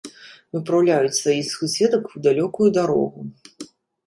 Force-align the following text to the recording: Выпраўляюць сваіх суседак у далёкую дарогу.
Выпраўляюць 0.55 1.17
сваіх 1.21 1.51
суседак 1.57 2.03
у 2.15 2.23
далёкую 2.29 2.67
дарогу. 2.79 3.19